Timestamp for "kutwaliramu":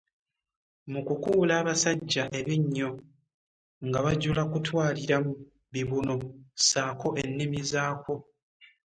4.51-5.33